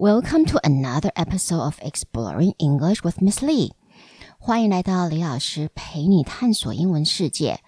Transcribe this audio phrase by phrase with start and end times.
[0.00, 3.72] Welcome to another episode of Exploring English with Miss Lee。
[4.38, 7.60] 欢迎来到李老师陪你探索英文世界。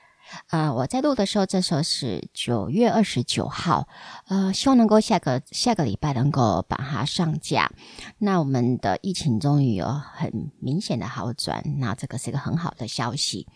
[0.48, 3.86] 呃，我在录的时候，这时候是九月二十九号。
[4.28, 7.70] 呃，希望能够下个下个礼拜能够把它上架。
[8.16, 13.46] 那我们的疫情终于有很明显的好转，那这个是一个很好的消息。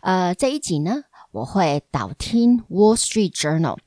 [0.00, 3.78] 呃，这一集呢，我会导听 Wall Street Journal。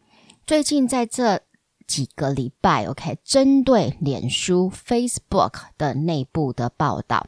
[0.47, 1.41] 最近在这
[1.87, 7.27] 几个礼拜，OK，针对脸书 Facebook 的内部的报道，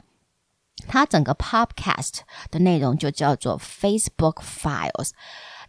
[0.88, 5.12] 它整个 Podcast 的内容就叫做 Facebook Files。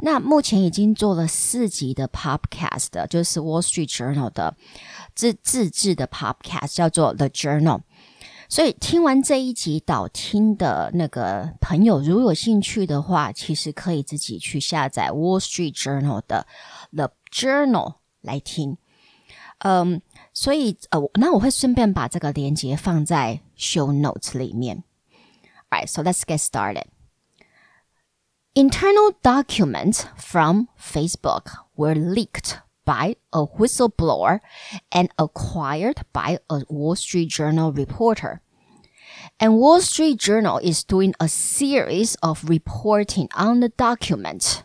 [0.00, 4.56] 那目前已经做了四集的 Podcast，就是 Wall Street Journal 的
[5.14, 7.80] 自自制的 Podcast，叫做 The Journal。
[8.48, 16.46] 所以听完这一集导听的那个朋友，如果有兴趣的话，其实可以自己去下载 Wall Street Journal 的
[16.92, 17.96] The Journal。
[18.21, 18.77] 来听，
[19.59, 20.01] 嗯，
[20.33, 24.83] 所以呃，那我会顺便把这个链接放在 show notes 里面。
[25.69, 26.85] Alright, so let's get started.
[28.55, 34.41] Internal documents from Facebook were leaked by a whistleblower
[34.91, 38.41] and acquired by a Wall Street Journal reporter.
[39.39, 44.63] And Wall Street Journal is doing a series of reporting on the document.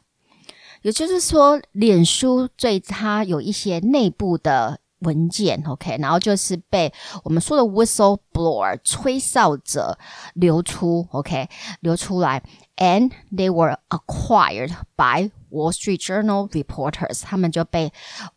[0.83, 6.93] 也就是说，脸书对它有一些内部的文件，OK，然后就是被
[7.25, 9.99] 我们说的 whistleblower 吹哨者
[10.35, 11.49] 流出，OK，
[11.81, 12.43] 流出来，
[12.77, 17.93] and they were acquired by Wall Street Journal reporters，他们就被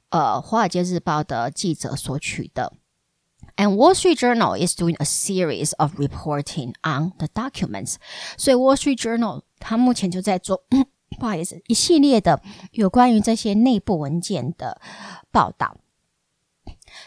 [0.10, 2.74] 呃华尔街日报的记者所取得，
[3.56, 7.96] and Wall Street Journal is doing a series of reporting on the documents，
[8.38, 10.64] 所以 Wall Street Journal 它目前就在做。
[11.20, 14.82] 不好意思，一系列的有关于这些内部文件的
[15.32, 15.78] 报道。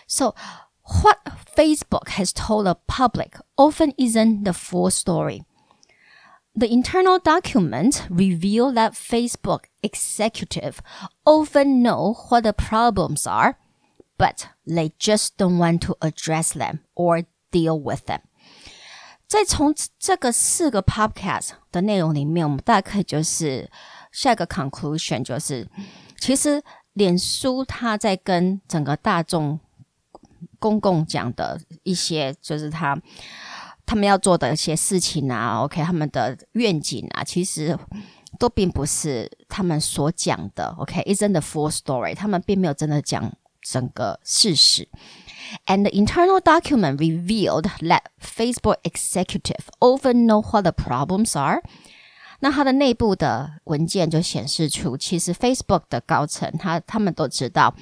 [0.06, 0.34] So,
[0.82, 1.18] what
[1.54, 5.44] Facebook has told the public often isn't the full story.
[6.56, 10.77] The internal documents reveal that Facebook executives
[11.24, 13.56] often know what the problems are,
[14.17, 18.20] but they just don't want to address them or deal with them.
[19.27, 23.68] 在从这个四个 podcast 的内容里面，我们大概就是
[24.12, 25.67] 下一个 conclusion 就是，
[26.18, 26.62] 其实
[26.95, 29.58] 脸书它在跟整个大众
[30.58, 32.96] 公共讲的一些，就是他
[33.84, 37.78] 他们要做的一些事情啊，OK，他们的愿景啊，其实
[38.39, 44.89] 都并不是他们所讲的，OK，isn't the full story，他们并没有真的讲整个事实。
[45.67, 51.62] And the internal document revealed that Facebook executive often know what the problems are.
[52.39, 57.76] 那它的内部的文件就显示出，其实 Facebook 的高层他他们都知道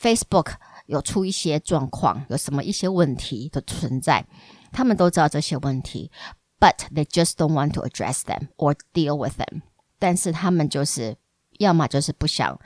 [0.00, 0.52] Facebook
[0.86, 4.26] 有出一些状况，有什么一些问题的存在，
[4.72, 6.10] 他们都知道这些问题
[6.58, 9.62] ，but they just don't want to address them or deal with them。
[9.98, 11.16] 但是他们就是
[11.58, 12.58] 要么就是不想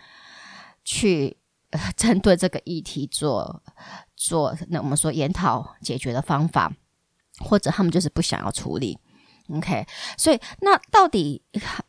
[0.84, 1.36] 去。
[1.96, 3.62] 针对这个议题做
[4.14, 6.70] 做，那我们说研讨解决的方法，
[7.38, 8.98] 或者他们就是不想要处理
[9.56, 9.86] ，OK？
[10.16, 11.42] 所以那到底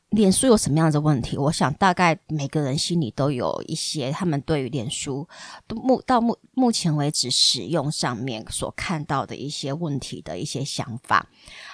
[0.09, 1.37] 脸书有什么样的问题？
[1.37, 5.27] 我想大概每个人心里都有一些，他们对于脸书
[5.69, 11.27] 目到目目前为止使用上面所看到的一些问题的一些想法。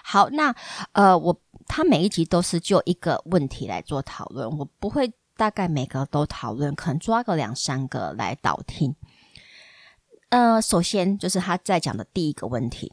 [0.03, 0.55] 好，那
[0.93, 5.11] 呃，我他每一集都是就一个问题来做讨论，我不会。
[5.39, 8.93] 大概每个都讨论，可能抓个两三个来导听。
[10.27, 12.91] 呃，首先就是他在讲的第一个问题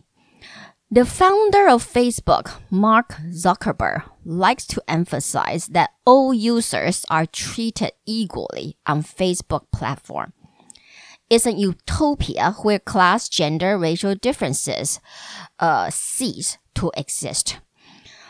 [0.91, 8.77] ：The founder of Facebook, Mark Zuckerberg, likes to emphasize that all users are treated equally
[8.87, 10.33] on Facebook platform.
[11.29, 15.01] It's a utopia where class, gender, racial differences,
[15.59, 17.59] uh, cease to exist.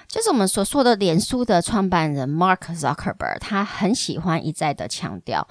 [0.09, 5.47] 就是我们所说的脸书的创办人 Mark Zuckerberg，他很喜欢一再的强调，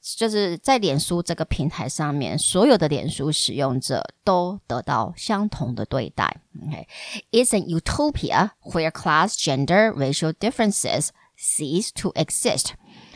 [0.00, 6.40] 就是在脸书这个平台上面，所有的脸书使用者都得到相同的对待。
[6.56, 12.70] Okay，It's an utopia where class, gender, racial differences cease to exist。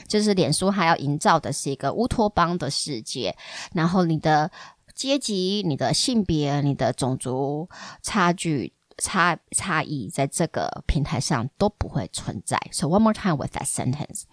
[0.06, 3.36] 就是脸书还要营造的是一个乌托邦的世界，
[3.72, 4.50] 然后你的
[4.94, 7.68] 阶级、你的性别、你的种族
[8.02, 8.74] 差距。
[8.99, 12.59] 差差异在这个平台上都不会存在。
[12.71, 14.23] So one more time with that sentence.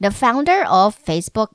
[0.00, 1.50] The founder of Facebook,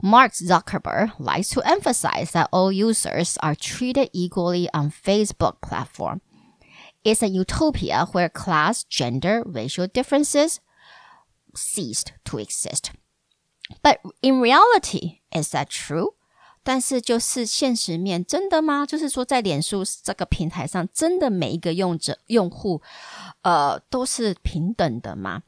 [0.00, 6.20] Mark Zuckerberg, likes to emphasize that all users are treated equally on Facebook platform.
[7.04, 10.60] It's a utopia where class, gender, racial differences
[11.56, 12.92] ceased to exist.
[13.82, 16.14] But in reality, is that true?
[16.66, 18.86] 但是就是现实面，真的吗？
[18.86, 22.80] 就是说，在脸书这个平台上，真的每一个用者用户，
[23.42, 25.42] 呃，都是平等的吗？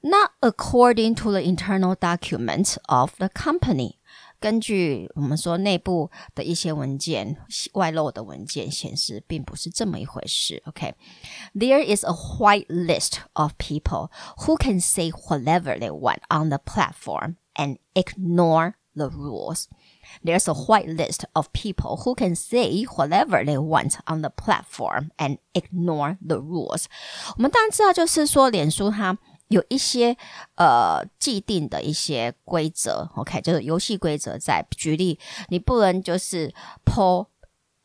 [0.00, 3.96] Not according to the internal documents of the company.
[4.40, 7.36] 根据我们说内部的一些文件
[7.72, 10.62] 外露的文件显示，并不是这么一回事。
[10.66, 11.96] OK，there、okay?
[11.96, 14.12] is a white list of people
[14.44, 19.64] who can say whatever they want on the platform and ignore the rules.
[20.24, 25.10] There's a white list of people who can say whatever they want on the platform
[25.16, 26.84] and ignore the rules.
[27.36, 29.18] 我们当然知道，就是说，脸书它。
[29.48, 30.14] 有一些
[30.56, 34.62] 呃既定的一些规则，OK，就是游戏规则在。
[34.76, 35.18] 举例，
[35.48, 36.52] 你不能就是
[36.84, 37.28] po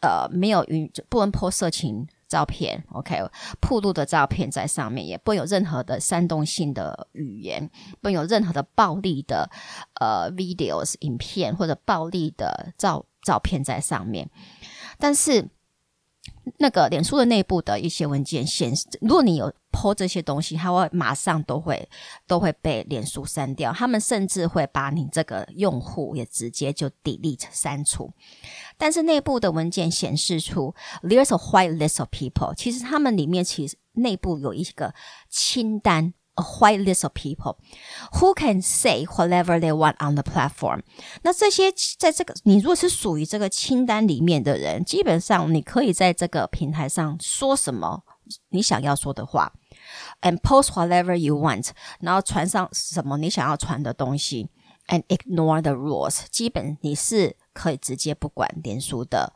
[0.01, 3.18] 呃没有允不能 po 色情 照片，OK，
[3.60, 7.70] 铺路的照片在上面，也不有任何的煽动性的语言，
[8.00, 9.50] 不有任何的暴力的
[10.00, 14.30] 呃 videos 影片或者暴力的照照片在上面，
[14.98, 15.48] 但是。
[16.58, 21.88] 那个脸书的内部的一些文件显示，如果你有 po 这些东西，它会马上都会
[22.26, 23.72] 都会被脸书删掉。
[23.72, 28.10] 他们甚至会把你这个用户也直接就 delete 删除。
[28.76, 34.94] 但是内部的文件显示出，there's a white list of people，其实他们里面其实内部有一个
[35.28, 36.14] 清单。
[36.37, 37.57] A white list of people
[38.13, 40.81] who can say whatever they want on the platform。
[41.21, 48.01] 那这些在这个你如果是属于这个清单里面的人，基本上你可以在这个平台上说什么
[48.49, 49.53] 你想要说的话，
[50.21, 51.69] and post whatever you want，
[51.99, 54.49] 然后传上什么你想要传的东西，
[54.87, 56.21] and ignore the rules。
[56.31, 59.31] 基本你是可以直接不管脸书的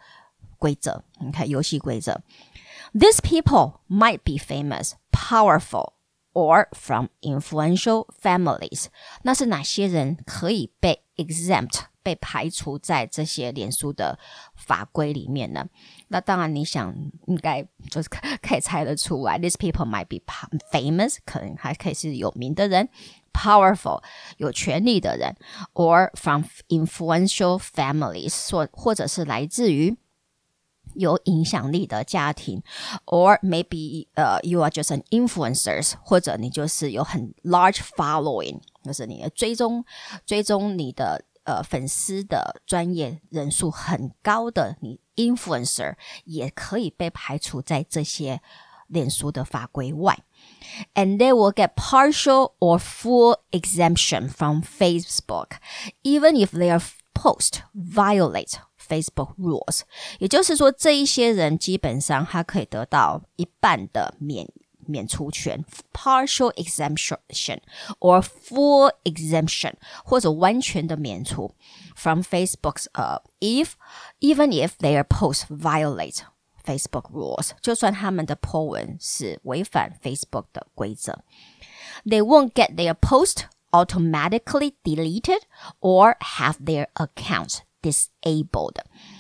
[0.58, 2.24] 规则，你看游戏规则。
[2.96, 5.94] These people might be famous, powerful.
[6.34, 8.86] or from influential families，
[9.24, 14.20] 那是哪些人可以被 exempt 被排除在这些脸书的
[14.56, 15.68] 法规里面呢？
[16.10, 20.22] 那当然，你想应该就是可以猜得出来，these people might be
[20.72, 22.88] famous，可能还可以是有名的人，
[23.34, 24.02] powerful
[24.38, 25.36] 有权力的人，
[25.74, 29.98] or from influential families，或或者是来自于。
[30.96, 32.64] 有影响力的家庭，
[33.06, 39.86] or maybe 呃、uh,，you are just an influencers，或者你就是有很 large following，就是你的追踪
[40.26, 48.42] 追踪你的呃粉丝的专业人数很高的，你 influencer 也可以被排除在这些
[48.88, 50.18] 脸书的法规外，
[50.96, 55.58] and they will get partial or full exemption from Facebook,
[56.04, 56.82] even if their
[57.14, 59.82] post violate Facebook rules，
[60.20, 64.48] 也就是说，这一些人基本上他可以得到一半的免
[64.86, 67.60] 免除权 （partial exemption）
[68.00, 69.74] or full exemption，
[70.06, 71.54] 或者完全的免除
[71.96, 73.72] from Facebook's 呃、uh,，if
[74.22, 76.20] even if their posts violate
[76.64, 81.20] Facebook rules，就算他们的 po 文是违反 Facebook 的规则，
[82.06, 85.42] they won't get their post automatically deleted
[85.82, 88.77] or have their accounts disabled，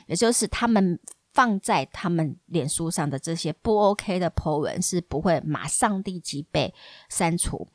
[0.06, 0.98] 也就是他们
[1.32, 6.72] 放在他们脸书上的这些不 OK 的 po 文是不会马上立即被
[7.08, 7.66] 删除，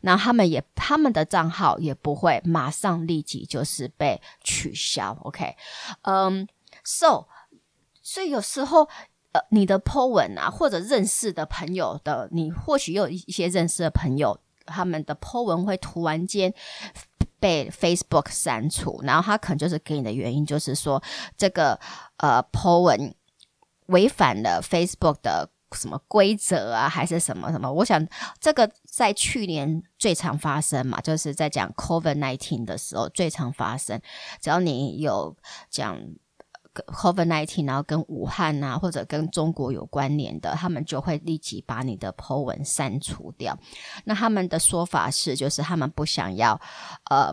[0.00, 5.16] 那他们也他们的账号也不会马上立即就是被取消。
[5.22, 5.54] OK，
[6.02, 6.48] 嗯、
[6.82, 7.26] ，so
[8.02, 8.88] 所以有时候
[9.32, 16.54] 呃你的 po 文啊，或者认识的朋友的，你或许有一些认识的朋友，他们的 po 文会突然间。
[17.44, 21.02] 被 Facebook 删除，然后他可能就是给你的原因，就是说
[21.36, 21.78] 这个
[22.16, 23.14] 呃 po 文
[23.88, 27.70] 违反了 Facebook 的什么规则啊，还是什么什么？
[27.70, 28.02] 我想
[28.40, 34.00] 这个在去年最常发生嘛，就是在讲 Covid nineteen 的时候最常发生。
[34.40, 35.36] 只要你有
[35.68, 35.98] 讲。
[36.74, 43.56] COVID-19，然后跟武汉啊，或者跟中国有关联的，他们就会立即把你的 po 文删除掉。
[44.04, 46.60] 那他们的说法是，就是他们不想要，
[47.10, 47.32] 呃，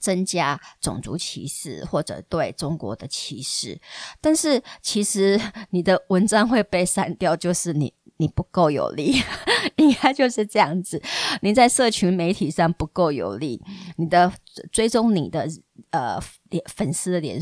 [0.00, 3.78] 增加种族歧视或者对中国的歧视。
[4.20, 9.14] 但是其实你的文章会被删掉，就是你你不够有力，
[9.76, 11.02] 应该就是这样子。
[11.42, 13.62] 你在社群媒体上不够有力，
[13.96, 14.32] 你的
[14.72, 15.46] 追踪你的
[15.90, 16.18] 呃
[16.66, 17.38] 粉丝的脸。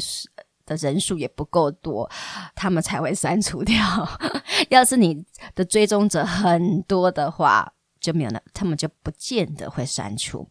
[0.67, 2.11] 的人数也不够多，
[2.55, 3.77] 他们才会删除掉。
[4.71, 10.49] 要是你的追踪者很多的话，就没有了，他们就不见得会删除。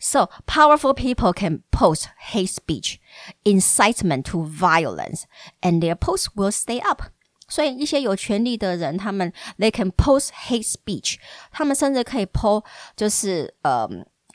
[0.00, 2.96] So powerful people can post hate speech,
[3.44, 5.22] incitement to violence,
[5.60, 7.02] and their posts will stay up.
[7.48, 11.16] 所以一些有权力的人，他们 they can post hate speech，
[11.50, 12.64] 他们甚至可以 po
[12.94, 13.88] 就是呃，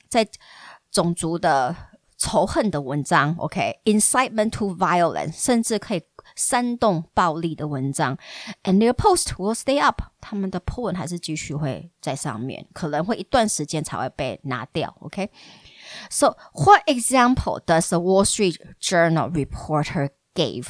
[0.10, 0.28] 在
[0.92, 1.76] 种族的。
[2.23, 4.51] 仇恨的文章，OK，incitement、okay?
[4.51, 6.03] to violence，甚至可以
[6.35, 8.19] 煽动暴力的文章，
[8.65, 20.11] and their post will stay up，他们的 po 文还是继续会在上面，可能会一段时间才会被拿掉，OK。So what example does the Wall Street Journal reporter
[20.34, 20.68] gave？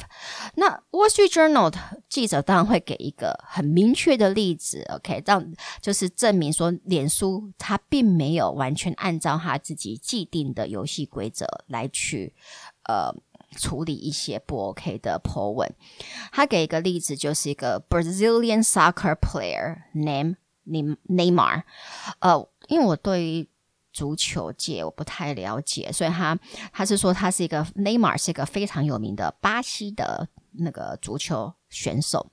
[0.54, 1.72] 那 Wall Street Journal
[2.08, 12.34] 记者当然会给一个很明确的例子，OK，让就是证明说，脸书它并没有完全按照他自己既定的游戏规则来去
[12.88, 13.14] 呃
[13.56, 15.72] 处理一些不 OK 的 po 文。
[16.32, 21.62] 他给一个例子，就是一个 Brazilian soccer player named Neymar。
[22.20, 23.48] 呃，因为我对于
[23.94, 26.36] 足球界我不太了解，所以他
[26.72, 32.26] 他是说他是一个 Neymar 是一个非常有名的巴西的那个足球选手。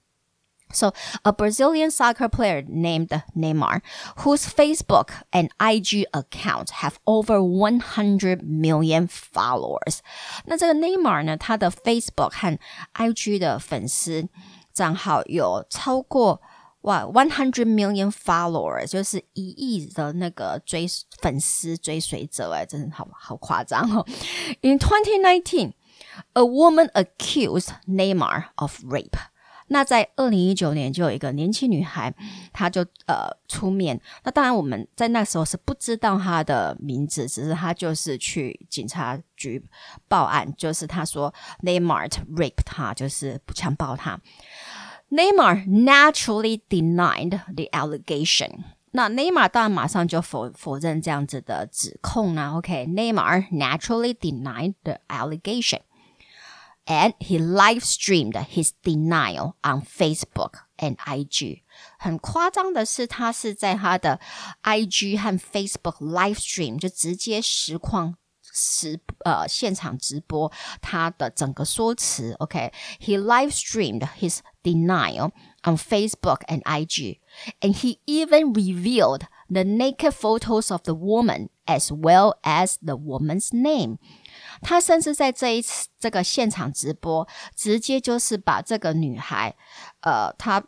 [0.74, 3.82] So a Brazilian soccer player named Neymar,
[4.24, 10.00] whose Facebook and IG account have over 100 million followers。
[10.46, 12.58] 那这个 Neymar 呢，他的 Facebook 和
[12.96, 14.28] IG 的粉丝
[14.74, 16.42] 账号有超过。
[16.82, 20.88] 哇，one hundred million followers 就是一亿的那个追
[21.22, 24.06] 粉丝追随者哎，真的好好夸张哦。
[24.62, 25.74] In twenty nineteen,
[26.34, 29.20] a woman accused Neymar of rape。
[29.68, 32.14] 那在二零一九年就有一个年轻女孩，
[32.52, 34.02] 她就呃出面。
[34.26, 39.64] 那当然我们在那时候是不知道她的名字，只是她就是去警察局
[40.10, 41.34] 报案，就是她说
[41.64, 44.20] Neymar raped 她，就是强暴她。
[45.11, 48.65] Neymar naturally denied the allegation。
[48.93, 52.55] 那 Neymar 当然马上就否否认这样子的指控呢。
[52.57, 55.81] OK，Neymar naturally denied the allegation,
[56.87, 61.63] and he live streamed his denial on Facebook and IG。
[61.99, 64.19] 很夸张的是，他是在他的
[64.63, 68.17] IG 和 Facebook live stream 就直接实况。
[68.59, 73.23] 实呃现场直播他的整个说辞，OK，he、okay?
[73.23, 75.33] live streamed his denial
[75.65, 77.21] on Facebook and IG,
[77.61, 83.53] and he even revealed the naked photos of the woman as well as the woman's
[83.53, 83.99] name。
[84.63, 89.55] 他甚至在这一次这个现场直播，直接就是把这个女孩，
[90.01, 90.61] 呃，他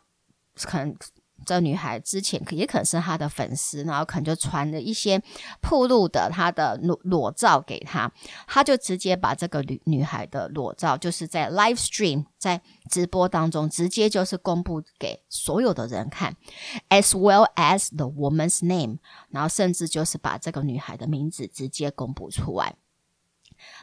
[0.55, 0.95] 可能。
[1.44, 5.22] 这女孩之前可也可能是她的粉丝，然后可能就传了一些
[5.60, 8.10] 暴露的她的裸裸照给她，
[8.46, 12.60] 她就直接把这个女女孩的裸照，就是在 live stream 在
[12.90, 16.36] 直播当中直接就是公布给所有的人看
[16.88, 18.98] ，as well as the woman's name，
[19.30, 22.74] 然后甚至就是把这个女孩的名字直接公布出来。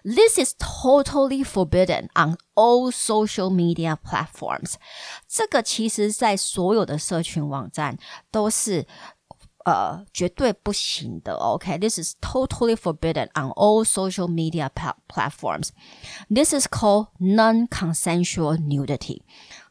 [0.05, 4.75] This is totally forbidden on all social media platforms。
[5.29, 7.99] 这个其实在所有的社群网站
[8.31, 8.87] 都是
[9.65, 11.35] 呃绝对不行的。
[11.35, 14.71] OK，this is totally forbidden on all social media
[15.09, 19.23] platforms。This is called non-consensual nudity。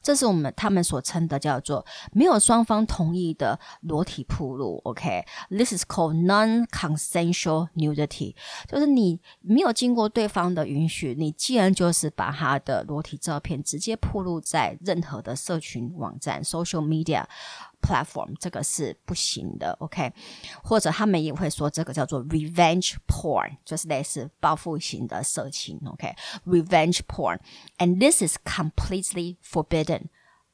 [0.02, 8.34] 这是我们他们所称的叫做没有双方同意的裸体铺露，OK？This is called non-consensual nudity，
[8.66, 17.24] 就是你没有经过对方的允许，你既然就是把他的裸体照片直接铺露在任何的社群网站 （social media
[17.82, 20.12] platform），这个是不行的，OK？
[20.62, 29.99] 或者他们也会说这个叫做 revenge porn，就是类似报复型的色情，OK？Revenge porn，and this is completely forbidden。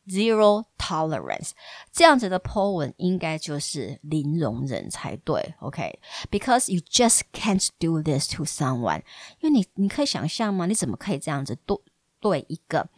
[0.08, 1.52] Zero tolerance，
[1.94, 9.04] 这样子的 po 文应该就是零容忍才对，OK？Because you just can't do this to someone，
[9.40, 10.66] 因为你你可以想象吗？
[10.66, 11.78] 你怎么可以这样子对
[12.20, 12.90] 对一个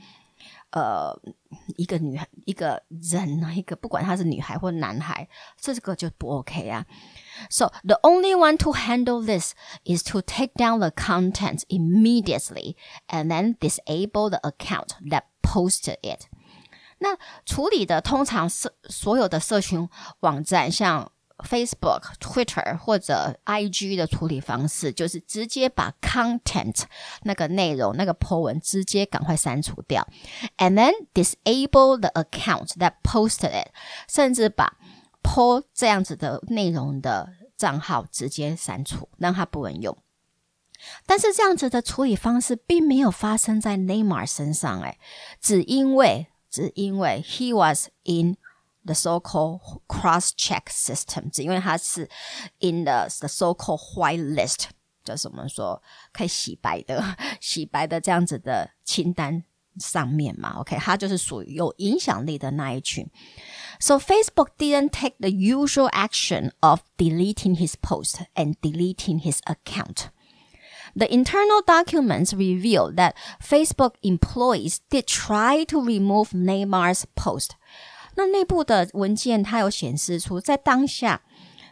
[0.71, 1.13] 呃
[1.75, 3.53] 一个女孩一个人呢？
[3.53, 5.27] 一个不管他是女孩或男孩，
[5.59, 6.85] 这个就不 OK 啊。
[7.49, 12.77] So the only one to handle this is to take down the content immediately
[13.09, 16.26] and then disable the account that posted it。
[16.98, 19.88] 那处理的通常是所有的社群
[20.20, 26.82] 网站，像 Facebook、Twitter 或者 IG 的处理方式，就是直接把 content
[27.22, 30.04] 那个内容那个 po 文直接赶快删除掉
[30.56, 33.68] ，and then disable the account that posted it，
[34.08, 34.76] 甚至把
[35.22, 39.96] po 这样子的内容的账号直接删除，让它不能用。
[41.06, 44.98] 但是这样子的处理方式并没有发生在 Neymar 身上，诶，
[45.40, 46.26] 只因为
[46.57, 48.37] 只因为 he was in
[48.85, 52.09] the so-called cross-check system，只因为他是
[52.59, 54.65] in the the so-called white list，
[55.03, 57.03] 就是我们说可以洗白的
[57.41, 59.43] 洗白的这样子的清单
[59.79, 63.09] 上面嘛，OK，他就是属于有影响力的那一群。
[63.79, 70.09] So Facebook didn't take the usual action of deleting his post and deleting his account.
[70.95, 77.51] The internal documents reveal that Facebook employees did try to remove Neymar's post.
[78.15, 81.21] 那内部的文件它有显示出，在当下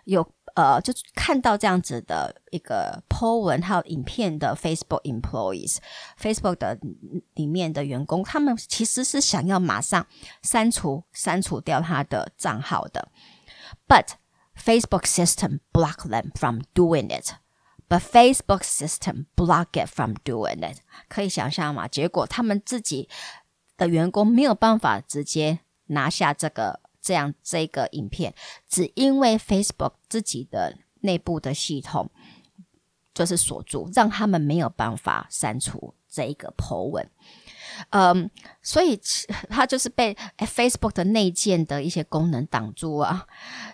[0.06, 6.78] 有呃，就看到这样子的一个 po 文还有影片的 Facebook employees，Facebook 的
[7.36, 10.06] 里面的员工，他们其实是想要马上
[10.42, 13.08] 删除删除掉他的账号的，
[13.88, 14.08] but
[14.58, 17.36] Facebook system block them from doing it。
[17.89, 20.79] But Facebook system block it from doing it，
[21.09, 21.87] 可以想象吗？
[21.87, 23.09] 结果他们自己
[23.77, 28.35] 的员工没有办法直接拿下这个这样这个影片，
[28.69, 32.11] 只因为 Facebook 自己的内部的系统
[33.15, 37.09] 就是锁住，让他们没有办法删除这一个 po 文。
[37.91, 38.29] 嗯，
[38.63, 39.01] 所以
[39.49, 43.27] 他就是被 Facebook 的内建的一些功能挡住啊。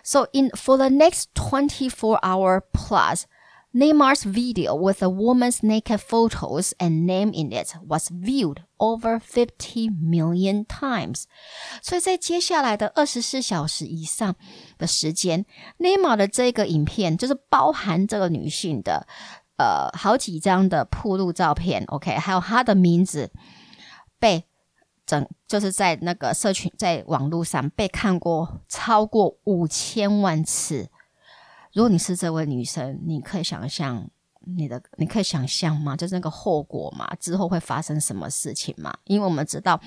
[0.03, 3.23] So in for the next twenty four hour plus.
[3.73, 9.89] Neymar's video with a woman's naked photos and name in it was viewed over 50
[9.89, 11.23] million times.
[11.81, 14.35] 所以在接下来的二十四小时以上
[14.77, 15.43] 的时间
[15.79, 19.07] ，Neymar 的这个影片就是包含这个女性的
[19.57, 23.31] 呃好几张的铺路照片，OK，还有她的名字
[24.19, 24.43] 被
[25.07, 30.91] 整就是在那个社群在网络上被看过超过五千万次。
[31.73, 34.07] 如果你是这位女生，你可以想象
[34.45, 35.97] 你的，你可以想象吗？
[35.97, 38.93] 就是那个后果嘛，之后会发生什么事情嘛？
[39.05, 39.81] 因为我们知道，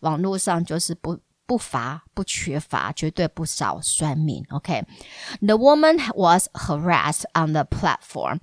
[0.00, 4.44] 网络上就是不不乏不缺乏，绝对不少酸民。
[4.50, 8.38] OK，the、woman was harassed on the platform,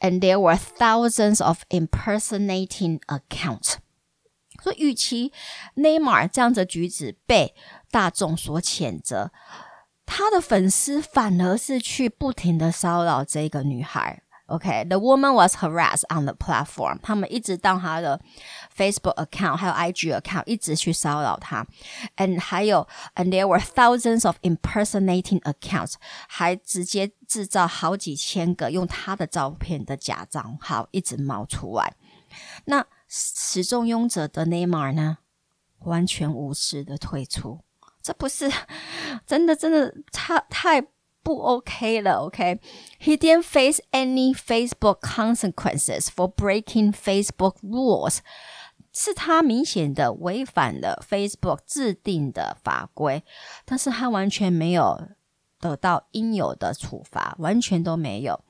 [0.00, 3.74] and there were thousands of impersonating accounts。
[4.62, 5.32] 所以，与其
[5.74, 7.54] 内马尔这样的举止被
[7.90, 9.30] 大众所谴责。
[10.12, 14.24] 他的粉丝反而是去不停的骚扰这个女孩。
[14.46, 15.00] OK，the、okay?
[15.00, 16.98] woman was harassed on the platform。
[17.00, 18.20] 他们一直到她的
[18.76, 21.64] Facebook account 还有 IG account 一直去骚扰她。
[22.16, 25.94] And 还有，and there were thousands of impersonating accounts，
[26.28, 31.94] 还直接制造好几千个用她的照片的假账号一直冒出来。
[32.64, 35.18] 那始终拥者的 Neymar 呢，
[35.84, 37.60] 完全无视的退出。
[38.01, 38.51] 这不是
[39.25, 40.81] 真的，真的太太
[41.23, 42.25] 不 OK 了。
[42.25, 43.17] OK，he、okay?
[43.17, 48.19] didn't face any Facebook consequences for breaking Facebook rules，
[48.93, 53.23] 是他明显的违反了 Facebook 制定的法规，
[53.65, 55.09] 但是他完全没有
[55.59, 58.43] 得到应有的处罚，完全都没有。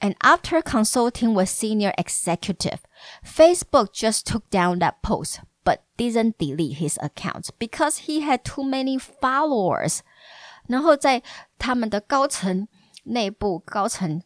[0.00, 2.78] And after consulting with senior executive,
[3.22, 5.40] Facebook just took down that post.
[5.65, 10.01] But didn't delete his account because he had too many followers。
[10.67, 11.23] 然后在
[11.57, 12.67] 他们的高层
[13.05, 14.21] 内部、高层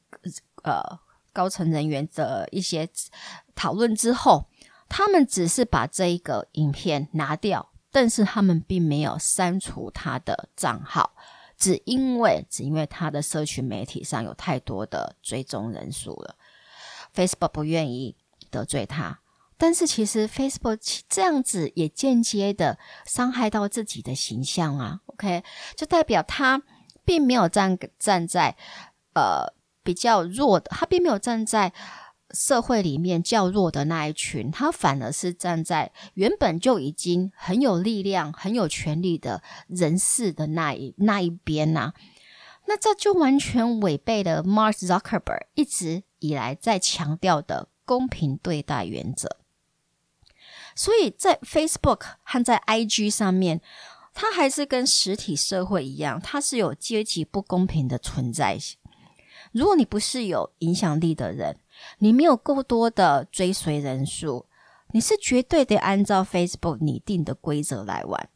[0.63, 0.99] 呃
[1.31, 2.89] 高层人员的一些
[3.55, 4.49] 讨论之后，
[4.89, 11.13] 他们只是把这一个影片拿掉，但是他们并没有删除他的账号，
[11.57, 16.35] 只因为只因为他的社群媒体上有太多的追踪人数了
[17.15, 18.17] ，Facebook 不愿意
[18.51, 19.21] 得罪他。
[19.59, 25.43] 但是其实 Facebook 这样子也间接的伤害到自己的形象啊，OK，
[25.75, 26.63] 就代表他
[27.03, 28.55] 并没有站站在
[29.13, 31.73] 呃比较弱的，他并没有站在
[32.31, 41.93] 社会里面较弱的那一群，他反而是站在原本就已经很有力量、很有权力的人士的那一那一边呐、啊。
[42.67, 49.37] 那这就完全违背了 Mark Zuckerberg 一直以来在强调的公平对待原则。
[50.79, 53.59] 所以在 Facebook 和在 IG 上面，
[54.13, 58.57] 它还是跟实体社会一样，它是有阶级不公平的存在。
[59.51, 61.57] 如果你不是有影响力的人，
[61.97, 64.45] 你没有够多的追随人数，
[64.93, 68.29] 你是绝对得按照 Facebook 拟定的规则来玩。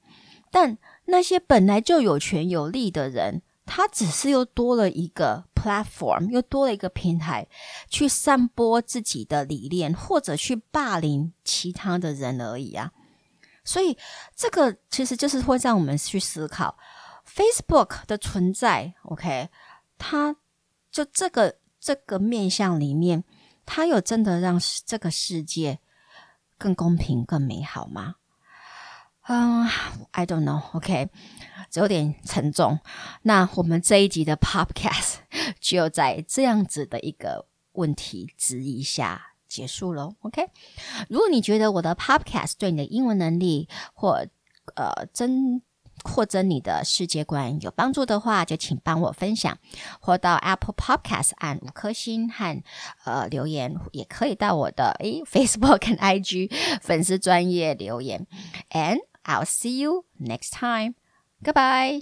[0.52, 7.48] 但那些本来就有权有利的人，他只是又多了一个 platform，又多了一个平台，
[7.88, 12.92] 去散播自己的理念，或者去霸凌其他的人而已啊。
[13.64, 13.98] 所以
[14.36, 16.78] 这个其实就是会让我们去思考
[17.26, 18.94] Facebook 的存在。
[19.04, 19.48] OK，
[19.98, 20.36] 它
[20.92, 23.24] 就这个这个面向里面，
[23.66, 25.80] 它有真的让这个世界
[26.58, 28.16] 更公平、更美好吗？
[29.28, 29.68] 嗯、
[30.12, 30.62] ，I don't know。
[30.74, 31.10] OK。
[31.76, 32.80] 有点沉重，
[33.24, 35.16] 那我们这一集的 Podcast
[35.60, 40.14] 就在这样子的一个问题质疑下结束了。
[40.20, 40.48] OK，
[41.10, 44.24] 如果你觉得我的 Podcast 对你的英文能力或
[44.76, 45.64] 呃增
[46.04, 49.58] 扩增你的世界观有帮助的话，就请帮我分享，
[50.00, 52.62] 或到 Apple Podcast 按五颗星和
[53.06, 56.52] 呃留言，也可以到我的诶 Facebook 跟 IG
[56.84, 58.28] 粉丝专业留言。
[58.70, 60.96] And I'll see you next time.
[61.44, 62.02] Goodbye.